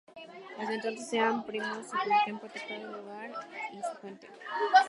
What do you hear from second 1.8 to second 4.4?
se ha convertido en protector del lugar y su gente.